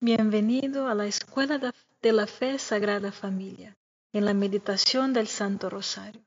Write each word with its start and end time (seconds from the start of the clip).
Bienvenido 0.00 0.86
a 0.86 0.94
la 0.94 1.06
Escuela 1.06 1.58
de 1.58 2.12
la 2.12 2.28
Fe 2.28 2.56
Sagrada 2.60 3.10
Familia, 3.10 3.76
en 4.12 4.26
la 4.26 4.32
meditación 4.32 5.12
del 5.12 5.26
Santo 5.26 5.68
Rosario. 5.68 6.24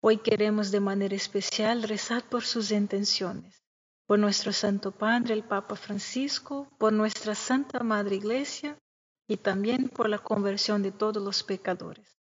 Hoy 0.00 0.18
queremos 0.18 0.70
de 0.70 0.78
manera 0.78 1.16
especial 1.16 1.82
rezar 1.82 2.22
por 2.28 2.44
sus 2.44 2.70
intenciones, 2.70 3.64
por 4.06 4.20
nuestro 4.20 4.52
Santo 4.52 4.92
Padre, 4.92 5.34
el 5.34 5.42
Papa 5.42 5.74
Francisco, 5.74 6.68
por 6.78 6.92
nuestra 6.92 7.34
Santa 7.34 7.82
Madre 7.82 8.14
Iglesia 8.14 8.78
y 9.26 9.38
también 9.38 9.88
por 9.88 10.08
la 10.08 10.20
conversión 10.20 10.84
de 10.84 10.92
todos 10.92 11.20
los 11.20 11.42
pecadores. 11.42 12.16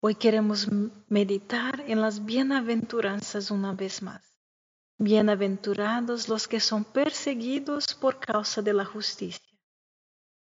Hoy 0.00 0.16
queremos 0.16 0.66
meditar 1.06 1.84
en 1.86 2.00
las 2.00 2.24
bienaventuranzas 2.24 3.52
una 3.52 3.74
vez 3.74 4.02
más. 4.02 4.34
Bienaventurados 4.98 6.28
los 6.28 6.48
que 6.48 6.58
son 6.58 6.82
perseguidos 6.82 7.94
por 7.94 8.18
causa 8.18 8.60
de 8.60 8.72
la 8.72 8.84
justicia 8.84 9.47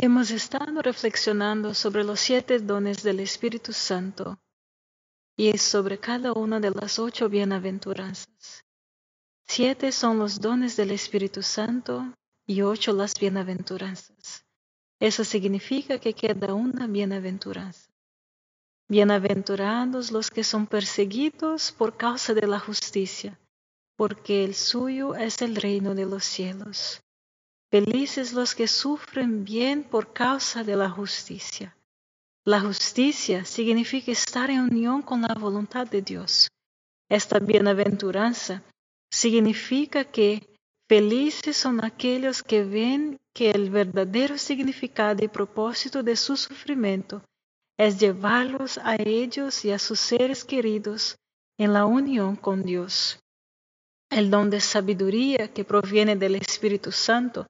Hemos 0.00 0.30
estado 0.30 0.80
reflexionando 0.80 1.74
sobre 1.74 2.04
los 2.04 2.20
siete 2.20 2.60
dones 2.60 3.02
del 3.02 3.18
Espíritu 3.18 3.72
Santo 3.72 4.38
y 5.36 5.58
sobre 5.58 5.98
cada 5.98 6.32
una 6.34 6.60
de 6.60 6.70
las 6.70 7.00
ocho 7.00 7.28
bienaventuranzas. 7.28 8.64
Siete 9.44 9.90
son 9.90 10.20
los 10.20 10.40
dones 10.40 10.76
del 10.76 10.92
Espíritu 10.92 11.42
Santo 11.42 12.14
y 12.46 12.62
ocho 12.62 12.92
las 12.92 13.18
bienaventuranzas. 13.18 14.46
Eso 15.00 15.24
significa 15.24 15.98
que 15.98 16.12
queda 16.12 16.54
una 16.54 16.86
bienaventuranza. 16.86 17.90
Bienaventurados 18.86 20.12
los 20.12 20.30
que 20.30 20.44
son 20.44 20.68
perseguidos 20.68 21.72
por 21.72 21.96
causa 21.96 22.34
de 22.34 22.46
la 22.46 22.60
justicia, 22.60 23.36
porque 23.96 24.44
el 24.44 24.54
suyo 24.54 25.16
es 25.16 25.42
el 25.42 25.56
reino 25.56 25.96
de 25.96 26.06
los 26.06 26.24
cielos. 26.24 27.02
Felices 27.70 28.32
los 28.32 28.54
que 28.54 28.66
sufren 28.66 29.44
bien 29.44 29.84
por 29.84 30.14
causa 30.14 30.64
de 30.64 30.74
la 30.74 30.88
justicia. 30.88 31.76
La 32.46 32.62
justicia 32.62 33.44
significa 33.44 34.10
estar 34.10 34.48
en 34.48 34.60
unión 34.60 35.02
con 35.02 35.20
la 35.20 35.34
voluntad 35.34 35.86
de 35.86 36.00
Dios. 36.00 36.48
Esta 37.10 37.38
bienaventuranza 37.38 38.62
significa 39.12 40.04
que 40.04 40.48
felices 40.88 41.58
son 41.58 41.84
aquellos 41.84 42.42
que 42.42 42.64
ven 42.64 43.18
que 43.34 43.50
el 43.50 43.68
verdadero 43.68 44.38
significado 44.38 45.22
y 45.22 45.28
propósito 45.28 46.02
de 46.02 46.16
su 46.16 46.38
sufrimiento 46.38 47.22
es 47.78 48.00
llevarlos 48.00 48.78
a 48.78 48.96
ellos 48.96 49.66
y 49.66 49.72
a 49.72 49.78
sus 49.78 50.00
seres 50.00 50.42
queridos 50.42 51.16
en 51.58 51.74
la 51.74 51.84
unión 51.84 52.34
con 52.34 52.62
Dios. 52.62 53.20
El 54.10 54.30
don 54.30 54.48
de 54.48 54.60
sabiduría 54.60 55.52
que 55.52 55.64
proviene 55.64 56.16
del 56.16 56.36
Espíritu 56.36 56.92
Santo 56.92 57.46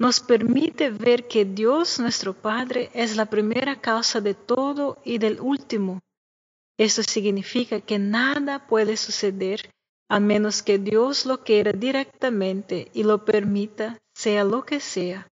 nos 0.00 0.18
permite 0.18 0.88
ver 0.88 1.28
que 1.28 1.44
Dios 1.44 2.00
nuestro 2.00 2.32
Padre 2.32 2.90
es 2.94 3.16
la 3.16 3.26
primera 3.26 3.82
causa 3.82 4.22
de 4.22 4.32
todo 4.32 4.96
y 5.04 5.18
del 5.18 5.38
último. 5.42 6.00
Esto 6.78 7.02
significa 7.02 7.82
que 7.82 7.98
nada 7.98 8.66
puede 8.66 8.96
suceder 8.96 9.70
a 10.08 10.18
menos 10.18 10.62
que 10.62 10.78
Dios 10.78 11.26
lo 11.26 11.44
quiera 11.44 11.72
directamente 11.72 12.90
y 12.94 13.02
lo 13.02 13.26
permita, 13.26 13.98
sea 14.14 14.42
lo 14.42 14.64
que 14.64 14.80
sea. 14.80 15.28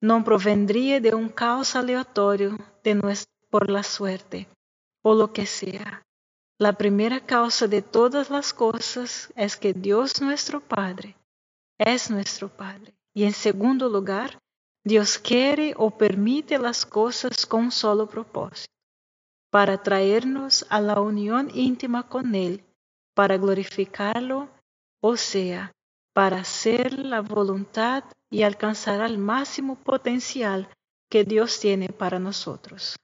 No 0.00 0.22
provendría 0.22 1.00
de 1.00 1.12
un 1.12 1.28
caos 1.28 1.74
aleatorio 1.74 2.56
de 2.84 3.16
por 3.50 3.68
la 3.68 3.82
suerte 3.82 4.48
o 5.02 5.14
lo 5.14 5.32
que 5.32 5.46
sea. 5.46 6.06
La 6.58 6.74
primera 6.74 7.26
causa 7.26 7.66
de 7.66 7.82
todas 7.82 8.30
las 8.30 8.54
cosas 8.54 9.32
es 9.34 9.56
que 9.56 9.72
Dios 9.72 10.20
nuestro 10.20 10.60
Padre 10.60 11.16
es 11.76 12.08
nuestro 12.08 12.48
Padre. 12.48 12.95
Y 13.16 13.24
en 13.24 13.32
segundo 13.32 13.88
lugar, 13.88 14.38
Dios 14.84 15.16
quiere 15.18 15.72
o 15.78 15.96
permite 15.96 16.58
las 16.58 16.84
cosas 16.84 17.46
con 17.46 17.64
un 17.64 17.72
solo 17.72 18.06
propósito, 18.06 18.70
para 19.50 19.82
traernos 19.82 20.66
a 20.68 20.82
la 20.82 21.00
unión 21.00 21.50
íntima 21.54 22.10
con 22.10 22.34
Él, 22.34 22.62
para 23.14 23.38
glorificarlo, 23.38 24.50
o 25.00 25.16
sea, 25.16 25.72
para 26.12 26.40
hacer 26.40 26.98
la 26.98 27.22
voluntad 27.22 28.04
y 28.28 28.42
alcanzar 28.42 29.00
al 29.00 29.16
máximo 29.16 29.76
potencial 29.76 30.68
que 31.10 31.24
Dios 31.24 31.58
tiene 31.58 31.88
para 31.88 32.18
nosotros. 32.18 32.96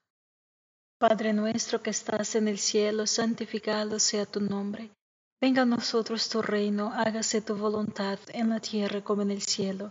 Padre 0.99 1.33
nuestro 1.33 1.81
que 1.81 1.89
estás 1.89 2.35
en 2.35 2.49
el 2.49 2.59
cielo, 2.59 3.07
santificado 3.07 3.99
sea 3.99 4.27
tu 4.27 4.43
nombre. 4.43 4.91
Venga 5.41 5.63
a 5.63 5.67
nosotros 5.67 6.29
tu 6.29 6.43
reino, 6.43 6.93
hágase 6.95 7.41
tu 7.41 7.57
voluntad 7.57 8.19
en 8.29 8.51
la 8.51 8.61
tierra 8.61 9.03
como 9.03 9.23
en 9.23 9.31
el 9.31 9.41
cielo. 9.41 9.91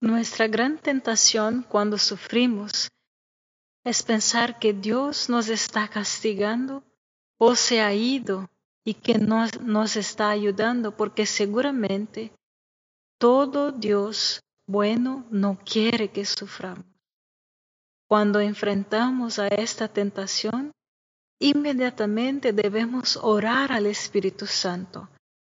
Nuestra 0.00 0.46
gran 0.46 0.78
tentación 0.78 1.64
cuando 1.68 1.98
sufrimos 1.98 2.88
es 3.84 4.02
pensar 4.04 4.58
que 4.60 4.72
Dios 4.72 5.28
nos 5.28 5.48
está 5.48 5.88
castigando 5.88 6.84
o 7.36 7.56
se 7.56 7.80
ha 7.80 7.92
ido 7.92 8.48
y 8.84 8.94
que 8.94 9.18
no 9.18 9.46
nos 9.60 9.96
está 9.96 10.30
ayudando 10.30 10.96
porque 10.96 11.26
seguramente 11.26 12.32
todo 13.18 13.72
Dios 13.72 14.40
bueno 14.66 15.26
no 15.30 15.58
quiere 15.64 16.12
que 16.12 16.24
suframos. 16.24 16.86
Cuando 18.06 18.40
enfrentamos 18.40 19.38
a 19.38 19.48
esta 19.48 19.88
tentación, 19.88 20.70
inmediatamente 21.40 22.52
debemos 22.52 23.18
orar 23.20 23.72
al 23.72 23.86
Espíritu 23.86 24.46
Santo 24.46 25.08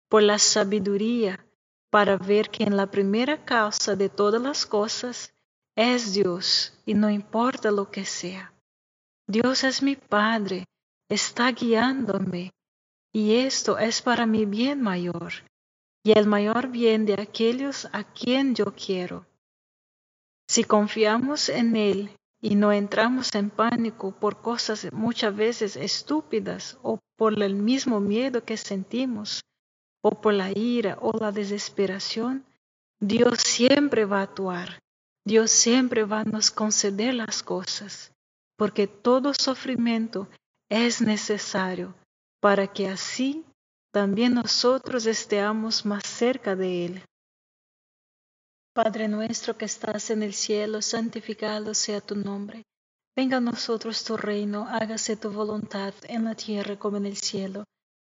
por 0.09 0.23
la 0.23 0.39
sabiduría 0.39 1.45
para 1.89 2.17
ver 2.17 2.49
que 2.49 2.63
en 2.63 2.77
la 2.77 2.87
primera 2.87 3.43
causa 3.45 3.95
de 3.95 4.09
todas 4.09 4.41
las 4.41 4.65
cosas 4.65 5.33
es 5.75 6.13
Dios 6.13 6.73
y 6.85 6.93
no 6.93 7.09
importa 7.09 7.71
lo 7.71 7.89
que 7.89 8.05
sea. 8.05 8.53
Dios 9.27 9.63
es 9.63 9.81
mi 9.81 9.95
Padre, 9.95 10.65
está 11.09 11.51
guiándome 11.51 12.51
y 13.11 13.35
esto 13.35 13.77
es 13.77 14.01
para 14.01 14.25
mi 14.25 14.45
bien 14.45 14.81
mayor 14.81 15.33
y 16.03 16.11
el 16.11 16.27
mayor 16.27 16.69
bien 16.69 17.05
de 17.05 17.13
aquellos 17.13 17.87
a 17.91 18.03
quien 18.03 18.55
yo 18.55 18.73
quiero. 18.75 19.25
Si 20.47 20.63
confiamos 20.63 21.49
en 21.49 21.75
Él 21.75 22.15
y 22.41 22.55
no 22.55 22.71
entramos 22.71 23.33
en 23.35 23.49
pánico 23.49 24.11
por 24.11 24.41
cosas 24.41 24.91
muchas 24.93 25.35
veces 25.35 25.75
estúpidas 25.75 26.77
o 26.81 26.99
por 27.17 27.41
el 27.41 27.55
mismo 27.55 27.99
miedo 27.99 28.43
que 28.43 28.57
sentimos 28.57 29.41
o 30.01 30.11
por 30.21 30.33
la 30.33 30.51
ira 30.51 30.97
o 31.01 31.17
la 31.17 31.31
desesperación, 31.31 32.45
Dios 32.99 33.39
siempre 33.39 34.05
va 34.05 34.19
a 34.19 34.23
actuar. 34.23 34.79
Dios 35.25 35.51
siempre 35.51 36.03
va 36.03 36.21
a 36.21 36.25
nos 36.25 36.49
conceder 36.51 37.13
las 37.13 37.43
cosas, 37.43 38.11
porque 38.57 38.87
todo 38.87 39.33
sufrimiento 39.33 40.27
es 40.69 41.01
necesario 41.01 41.93
para 42.39 42.67
que 42.67 42.87
así 42.87 43.45
también 43.91 44.33
nosotros 44.33 45.05
estemos 45.05 45.85
más 45.85 46.03
cerca 46.05 46.55
de 46.55 46.85
Él. 46.85 47.03
Padre 48.73 49.07
nuestro 49.07 49.57
que 49.57 49.65
estás 49.65 50.09
en 50.09 50.23
el 50.23 50.33
cielo, 50.33 50.81
santificado 50.81 51.73
sea 51.73 51.99
tu 51.99 52.15
nombre. 52.15 52.63
Venga 53.15 53.37
a 53.37 53.41
nosotros 53.41 54.03
tu 54.03 54.15
reino, 54.15 54.67
hágase 54.69 55.17
tu 55.17 55.31
voluntad 55.31 55.93
en 56.03 56.23
la 56.23 56.35
tierra 56.35 56.77
como 56.77 56.97
en 56.97 57.07
el 57.07 57.17
cielo. 57.17 57.65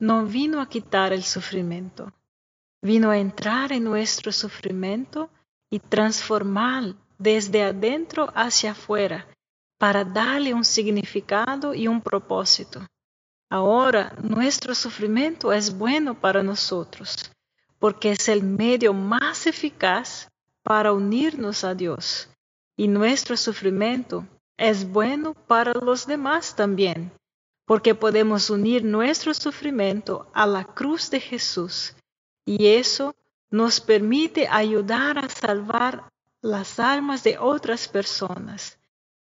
no 0.00 0.24
vino 0.24 0.60
a 0.60 0.68
quitar 0.68 1.12
el 1.12 1.22
sufrimiento, 1.22 2.12
vino 2.82 3.10
a 3.10 3.18
entrar 3.18 3.70
en 3.70 3.84
nuestro 3.84 4.32
sufrimiento 4.32 5.30
y 5.70 5.78
transformar 5.78 6.94
desde 7.18 7.62
adentro 7.62 8.32
hacia 8.34 8.72
afuera 8.72 9.28
para 9.78 10.04
darle 10.04 10.54
un 10.54 10.64
significado 10.64 11.74
y 11.74 11.86
un 11.86 12.00
propósito. 12.00 12.86
Ahora 13.50 14.16
nuestro 14.22 14.74
sufrimiento 14.74 15.52
es 15.52 15.76
bueno 15.76 16.18
para 16.18 16.42
nosotros, 16.42 17.30
porque 17.78 18.12
es 18.12 18.28
el 18.28 18.42
medio 18.42 18.94
más 18.94 19.46
eficaz 19.46 20.28
para 20.62 20.92
unirnos 20.92 21.62
a 21.62 21.74
Dios. 21.74 22.28
Y 22.76 22.88
nuestro 22.88 23.36
sufrimiento 23.36 24.26
es 24.56 24.90
bueno 24.90 25.34
para 25.34 25.74
los 25.74 26.06
demás 26.06 26.56
también, 26.56 27.12
porque 27.70 27.94
podemos 27.94 28.50
unir 28.50 28.82
nuestro 28.82 29.32
sufrimiento 29.32 30.28
a 30.34 30.44
la 30.44 30.64
cruz 30.64 31.08
de 31.08 31.20
Jesús. 31.20 31.94
Y 32.44 32.66
eso 32.66 33.14
nos 33.48 33.80
permite 33.80 34.48
ayudar 34.48 35.18
a 35.18 35.28
salvar 35.28 36.10
las 36.42 36.80
almas 36.80 37.22
de 37.22 37.38
otras 37.38 37.86
personas 37.86 38.76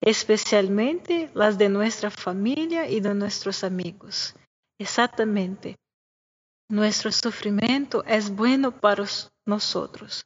especialmente 0.06 1.32
las 1.34 1.58
de 1.58 1.68
nuestra 1.68 2.12
familia 2.12 2.88
y 2.88 3.00
de 3.00 3.16
nuestros 3.16 3.64
amigos. 3.64 4.36
Exactamente. 4.78 5.80
Nuestro 6.70 7.12
sufrimiento 7.12 8.04
es 8.06 8.30
bueno 8.30 8.70
para 8.80 9.06
nosotros. 9.48 10.24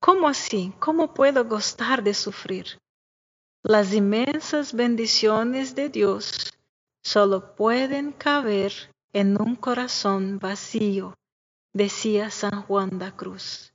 ¿Cómo 0.00 0.28
así? 0.28 0.72
¿Cómo 0.78 1.12
puedo 1.12 1.44
gustar 1.44 2.02
de 2.02 2.14
sufrir? 2.14 2.78
Las 3.62 3.92
inmensas 3.92 4.72
bendiciones 4.72 5.74
de 5.74 5.90
Dios 5.90 6.57
solo 7.08 7.54
pueden 7.54 8.12
caber 8.12 8.72
en 9.14 9.40
un 9.40 9.56
corazón 9.56 10.38
vacío, 10.38 11.14
decía 11.72 12.30
San 12.30 12.60
Juan 12.64 12.98
de 12.98 13.10
Cruz. 13.12 13.72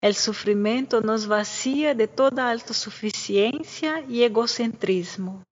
El 0.00 0.14
sufrimiento 0.14 1.02
nos 1.02 1.26
vacía 1.26 1.94
de 1.94 2.08
toda 2.08 2.50
autosuficiencia 2.50 4.00
y 4.08 4.22
egocentrismo. 4.22 5.44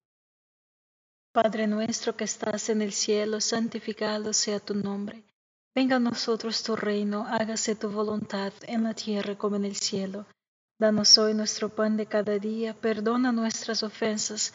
Padre 1.32 1.66
nuestro 1.66 2.16
que 2.16 2.24
estás 2.24 2.70
en 2.70 2.80
el 2.80 2.92
cielo, 2.92 3.42
santificado 3.42 4.32
sea 4.32 4.58
tu 4.58 4.74
nombre. 4.74 5.22
Venga 5.74 5.96
a 5.96 6.00
nosotros 6.00 6.62
tu 6.62 6.76
reino, 6.76 7.26
hágase 7.28 7.74
tu 7.74 7.90
voluntad 7.90 8.54
en 8.62 8.84
la 8.84 8.94
tierra 8.94 9.36
como 9.36 9.56
en 9.56 9.66
el 9.66 9.76
cielo. 9.76 10.24
Danos 10.78 11.18
hoy 11.18 11.34
nuestro 11.34 11.68
pan 11.68 11.98
de 11.98 12.06
cada 12.06 12.38
día, 12.38 12.72
perdona 12.72 13.32
nuestras 13.32 13.82
ofensas, 13.82 14.54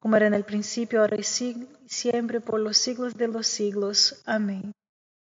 como 0.00 0.16
era 0.16 0.26
en 0.26 0.34
el 0.34 0.44
principio, 0.44 1.00
ahora 1.00 1.16
y 1.16 1.22
siempre, 1.22 2.40
por 2.40 2.58
los 2.58 2.78
siglos 2.78 3.16
de 3.16 3.28
los 3.28 3.46
siglos. 3.46 4.22
Amén. 4.24 4.72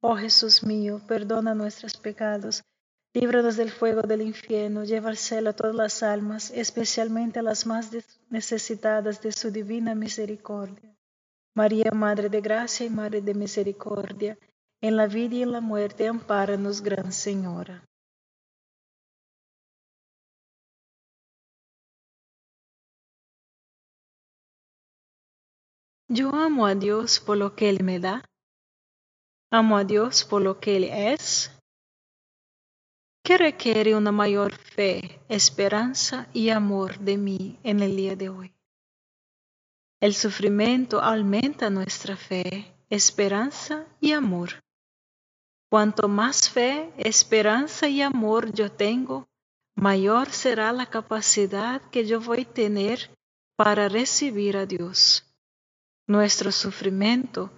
Oh 0.00 0.16
Jesús 0.16 0.62
mío, 0.64 1.00
perdona 1.06 1.54
nuestros 1.54 1.96
pecados, 1.96 2.62
líbranos 3.14 3.56
del 3.56 3.70
fuego 3.70 4.02
del 4.02 4.20
infierno, 4.20 4.84
lleva 4.84 5.08
al 5.08 5.16
cielo 5.16 5.50
a 5.50 5.52
todas 5.54 5.74
las 5.74 6.02
almas, 6.02 6.50
especialmente 6.50 7.38
a 7.38 7.42
las 7.42 7.64
más 7.64 7.90
necesitadas 8.28 9.22
de 9.22 9.32
su 9.32 9.50
divina 9.50 9.94
misericordia. 9.94 10.94
María, 11.54 11.92
Madre 11.92 12.28
de 12.28 12.40
Gracia 12.40 12.84
y 12.84 12.90
Madre 12.90 13.22
de 13.22 13.32
Misericordia, 13.32 14.36
en 14.80 14.96
la 14.96 15.06
vida 15.06 15.36
y 15.36 15.42
en 15.42 15.52
la 15.52 15.60
muerte, 15.60 16.08
ampáranos, 16.08 16.82
Gran 16.82 17.12
Señora. 17.12 17.84
Yo 26.08 26.34
amo 26.34 26.66
a 26.66 26.74
Dios 26.74 27.18
por 27.18 27.38
lo 27.38 27.56
que 27.56 27.70
Él 27.70 27.82
me 27.82 27.98
da. 27.98 28.22
Amo 29.50 29.78
a 29.78 29.84
Dios 29.84 30.24
por 30.24 30.42
lo 30.42 30.60
que 30.60 30.76
Él 30.76 30.84
es. 30.84 31.50
¿Qué 33.24 33.38
requiere 33.38 33.94
una 33.94 34.12
mayor 34.12 34.54
fe, 34.54 35.22
esperanza 35.30 36.28
y 36.34 36.50
amor 36.50 36.98
de 36.98 37.16
mí 37.16 37.58
en 37.62 37.80
el 37.80 37.96
día 37.96 38.16
de 38.16 38.28
hoy? 38.28 38.54
El 39.98 40.14
sufrimiento 40.14 41.00
aumenta 41.00 41.70
nuestra 41.70 42.18
fe, 42.18 42.74
esperanza 42.90 43.86
y 43.98 44.12
amor. 44.12 44.62
Cuanto 45.70 46.06
más 46.06 46.50
fe, 46.50 46.92
esperanza 46.98 47.88
y 47.88 48.02
amor 48.02 48.52
yo 48.52 48.70
tengo, 48.70 49.26
mayor 49.74 50.30
será 50.30 50.70
la 50.72 50.84
capacidad 50.84 51.80
que 51.90 52.06
yo 52.06 52.20
voy 52.20 52.42
a 52.42 52.52
tener 52.52 53.10
para 53.56 53.88
recibir 53.88 54.58
a 54.58 54.66
Dios. 54.66 55.33
Nuestro 56.06 56.52
sufrimiento 56.52 57.50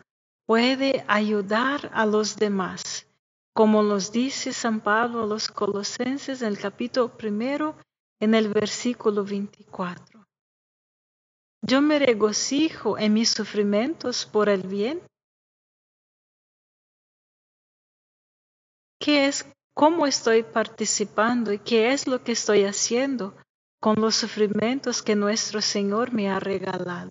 puede 0.46 1.04
ayudar 1.08 1.90
a 1.92 2.06
los 2.06 2.36
demás, 2.36 3.08
como 3.52 3.82
nos 3.82 4.12
dice 4.12 4.52
San 4.52 4.80
Pablo 4.80 5.24
a 5.24 5.26
los 5.26 5.48
colosenses 5.48 6.42
en 6.42 6.48
el 6.48 6.58
capítulo 6.58 7.16
primero, 7.16 7.76
en 8.20 8.34
el 8.36 8.48
versículo 8.48 9.24
24. 9.24 10.24
Yo 11.62 11.82
me 11.82 11.98
regocijo 11.98 12.96
en 12.96 13.14
mis 13.14 13.30
sufrimientos 13.30 14.24
por 14.24 14.48
el 14.48 14.62
bien. 14.62 15.02
¿Qué 19.00 19.26
es, 19.26 19.44
cómo 19.74 20.06
estoy 20.06 20.44
participando 20.44 21.52
y 21.52 21.58
qué 21.58 21.92
es 21.92 22.06
lo 22.06 22.22
que 22.22 22.32
estoy 22.32 22.62
haciendo 22.62 23.36
con 23.80 23.96
los 24.00 24.14
sufrimientos 24.14 25.02
que 25.02 25.16
nuestro 25.16 25.60
Señor 25.60 26.12
me 26.12 26.30
ha 26.30 26.38
regalado? 26.38 27.10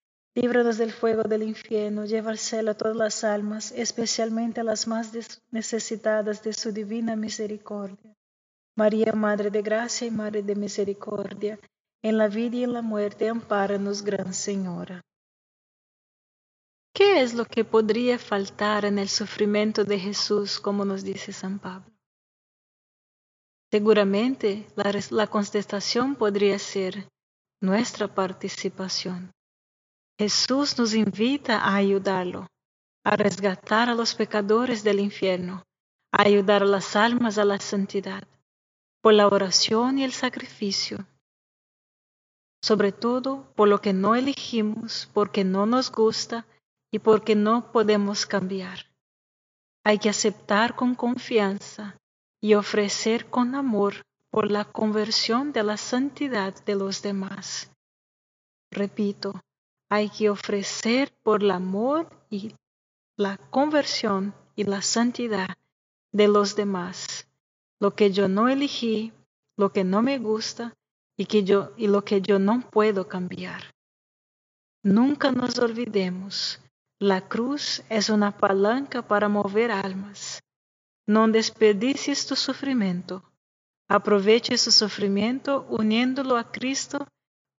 Líbranos 0.33 0.77
del 0.77 0.93
fuego 0.93 1.23
del 1.23 1.43
infierno, 1.43 2.05
lleva 2.05 2.31
al 2.31 2.37
cielo 2.37 2.71
a 2.71 2.73
todas 2.73 2.95
las 2.95 3.23
almas, 3.25 3.73
especialmente 3.73 4.61
a 4.61 4.63
las 4.63 4.87
más 4.87 5.11
necesitadas 5.51 6.41
de 6.41 6.53
su 6.53 6.71
divina 6.71 7.17
misericordia. 7.17 8.15
María, 8.77 9.11
Madre 9.11 9.49
de 9.49 9.61
Gracia 9.61 10.07
y 10.07 10.11
Madre 10.11 10.41
de 10.41 10.55
Misericordia, 10.55 11.59
en 12.01 12.17
la 12.17 12.29
vida 12.29 12.55
y 12.55 12.63
en 12.63 12.71
la 12.71 12.81
muerte, 12.81 13.27
ampáranos, 13.27 14.03
Gran 14.03 14.33
Señora. 14.33 15.01
¿Qué 16.93 17.21
es 17.21 17.33
lo 17.33 17.43
que 17.45 17.65
podría 17.65 18.17
faltar 18.17 18.85
en 18.85 18.99
el 18.99 19.09
sufrimiento 19.09 19.83
de 19.83 19.99
Jesús, 19.99 20.61
como 20.61 20.85
nos 20.85 21.03
dice 21.03 21.33
San 21.33 21.59
Pablo? 21.59 21.91
Seguramente 23.69 24.67
la, 24.75 24.93
la 25.11 25.27
contestación 25.27 26.15
podría 26.15 26.57
ser 26.57 27.09
nuestra 27.61 28.07
participación. 28.07 29.31
Jesús 30.21 30.77
nos 30.77 30.93
invita 30.93 31.57
a 31.57 31.73
ayudarlo, 31.73 32.45
a 33.03 33.15
resgatar 33.15 33.89
a 33.89 33.95
los 33.95 34.13
pecadores 34.13 34.83
del 34.83 34.99
infierno, 34.99 35.63
a 36.11 36.21
ayudar 36.21 36.61
a 36.61 36.67
las 36.67 36.95
almas 36.95 37.39
a 37.39 37.43
la 37.43 37.57
santidad, 37.59 38.27
por 39.01 39.15
la 39.15 39.27
oración 39.27 39.97
y 39.97 40.03
el 40.03 40.11
sacrificio. 40.11 41.07
Sobre 42.61 42.91
todo 42.91 43.51
por 43.55 43.67
lo 43.67 43.81
que 43.81 43.93
no 43.93 44.13
elegimos, 44.13 45.09
porque 45.11 45.43
no 45.43 45.65
nos 45.65 45.91
gusta 45.91 46.45
y 46.91 46.99
porque 46.99 47.33
no 47.33 47.71
podemos 47.71 48.27
cambiar. 48.27 48.91
Hay 49.83 49.97
que 49.97 50.09
aceptar 50.09 50.75
con 50.75 50.93
confianza 50.93 51.97
y 52.39 52.53
ofrecer 52.53 53.27
con 53.27 53.55
amor 53.55 54.03
por 54.29 54.51
la 54.51 54.65
conversión 54.65 55.51
de 55.51 55.63
la 55.63 55.77
santidad 55.77 56.53
de 56.63 56.75
los 56.75 57.01
demás. 57.01 57.71
Repito, 58.69 59.41
hay 59.91 60.09
que 60.09 60.29
ofrecer 60.29 61.13
por 61.21 61.43
el 61.43 61.51
amor 61.51 62.09
y 62.29 62.55
la 63.17 63.37
conversión 63.37 64.33
y 64.55 64.63
la 64.63 64.81
santidad 64.81 65.49
de 66.13 66.27
los 66.27 66.55
demás 66.55 67.27
lo 67.81 67.95
que 67.95 68.11
yo 68.11 68.27
no 68.27 68.47
elegí, 68.47 69.11
lo 69.57 69.73
que 69.73 69.83
no 69.83 70.03
me 70.03 70.19
gusta 70.19 70.77
y, 71.17 71.25
que 71.25 71.43
yo, 71.43 71.73
y 71.77 71.87
lo 71.87 72.05
que 72.05 72.21
yo 72.21 72.37
no 72.37 72.61
puedo 72.69 73.07
cambiar. 73.07 73.73
Nunca 74.83 75.31
nos 75.31 75.57
olvidemos, 75.57 76.61
la 76.99 77.27
cruz 77.27 77.83
es 77.89 78.09
una 78.09 78.37
palanca 78.37 79.01
para 79.01 79.27
mover 79.29 79.71
almas. 79.71 80.43
No 81.07 81.27
desperdicies 81.27 82.27
tu 82.27 82.35
sufrimiento. 82.35 83.23
Aproveche 83.89 84.57
su 84.59 84.71
sufrimiento 84.71 85.65
uniéndolo 85.67 86.37
a 86.37 86.51
Cristo 86.51 87.07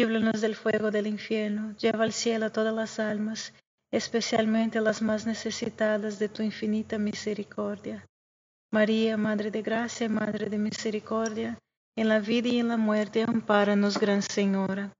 Líbranos 0.00 0.40
del 0.40 0.56
fuego 0.56 0.90
del 0.90 1.06
infierno, 1.06 1.76
lleva 1.76 2.04
al 2.04 2.14
cielo 2.14 2.46
a 2.46 2.50
todas 2.50 2.72
las 2.72 2.98
almas, 2.98 3.52
especialmente 3.92 4.80
las 4.80 5.02
más 5.02 5.26
necesitadas 5.26 6.18
de 6.18 6.30
tu 6.30 6.42
infinita 6.42 6.96
misericordia. 6.96 8.06
María, 8.72 9.18
Madre 9.18 9.50
de 9.50 9.60
Gracia 9.60 10.08
Madre 10.08 10.48
de 10.48 10.56
Misericordia, 10.56 11.58
en 11.98 12.08
la 12.08 12.18
vida 12.18 12.48
y 12.48 12.60
en 12.60 12.68
la 12.68 12.78
muerte, 12.78 13.24
ampáranos, 13.28 13.98
Gran 13.98 14.22
Señora. 14.22 14.90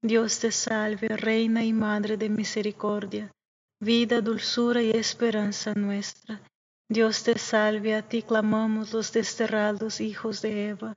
Dios 0.00 0.38
te 0.38 0.52
salve, 0.52 1.08
Reina 1.08 1.64
y 1.64 1.72
Madre 1.72 2.16
de 2.16 2.28
Misericordia, 2.28 3.32
vida, 3.80 4.20
dulzura 4.20 4.80
y 4.80 4.92
esperanza 4.92 5.74
nuestra. 5.74 6.40
Dios 6.88 7.24
te 7.24 7.36
salve, 7.36 7.96
a 7.96 8.08
ti 8.08 8.22
clamamos 8.22 8.92
los 8.92 9.12
desterrados 9.12 10.00
hijos 10.00 10.40
de 10.40 10.68
Eva. 10.68 10.96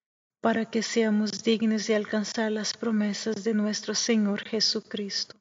para 0.41 0.65
que 0.65 0.81
seamos 0.81 1.43
dignos 1.43 1.85
de 1.85 1.95
alcanzar 1.95 2.51
las 2.51 2.73
promesas 2.75 3.43
de 3.43 3.53
nuestro 3.53 3.93
Señor 3.93 4.43
Jesucristo. 4.43 5.35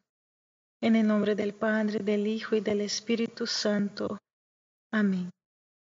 En 0.82 0.94
el 0.94 1.06
nombre 1.06 1.34
del 1.34 1.54
Padre, 1.54 2.00
del 2.00 2.26
Hijo 2.26 2.54
y 2.54 2.60
del 2.60 2.82
Espíritu 2.82 3.46
Santo. 3.46 4.18
Amén. 4.92 5.30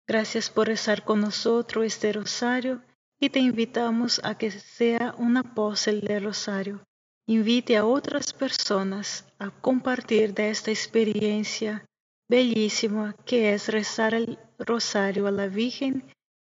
Gracias 0.07 0.49
por 0.49 0.67
rezar 0.67 1.03
con 1.03 1.21
nosotros 1.21 1.85
este 1.85 2.13
rosario 2.13 2.81
y 3.19 3.29
te 3.29 3.39
invitamos 3.39 4.19
a 4.23 4.37
que 4.37 4.49
sea 4.49 5.13
un 5.17 5.37
apóstol 5.37 6.01
del 6.01 6.23
rosario. 6.23 6.81
Invite 7.27 7.77
a 7.77 7.85
otras 7.85 8.33
personas 8.33 9.25
a 9.39 9.51
compartir 9.51 10.33
de 10.33 10.49
esta 10.49 10.71
experiencia 10.71 11.85
bellísima 12.29 13.15
que 13.25 13.53
es 13.53 13.67
rezar 13.67 14.13
el 14.13 14.39
rosario 14.57 15.27
a 15.27 15.31
la 15.31 15.47
Virgen 15.47 16.03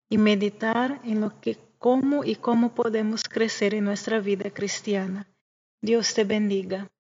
y 0.10 0.18
meditar 0.18 1.02
en 1.04 1.22
lo 1.22 1.40
que 1.42 1.58
cómo 1.84 2.24
y 2.24 2.36
cómo 2.36 2.74
podemos 2.74 3.26
crecer 3.26 3.74
en 3.74 3.84
nuestra 3.84 4.22
vida 4.22 4.50
cristiana. 4.52 5.28
Dios 5.82 6.14
te 6.14 6.24
bendiga. 6.24 6.93